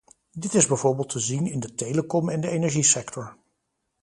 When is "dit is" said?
0.31-0.65